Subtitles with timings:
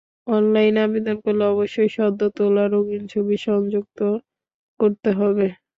[0.27, 3.99] Online আবেদন করলে অবশ্যই সদ্য তোলা রঙিন ছবি সংযুক্ত
[4.79, 5.47] করতে হবে।